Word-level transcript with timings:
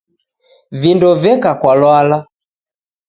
Vindo 0.81 1.09
veka 1.23 1.51
kwa 1.61 1.73
lwala 1.79 2.17